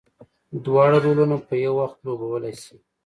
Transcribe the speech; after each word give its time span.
دواړه 0.65 0.97
رولونه 1.05 1.35
په 1.47 1.53
یو 1.63 1.73
وخت 1.81 1.97
لوبولی 2.05 2.53
شي. 2.63 2.75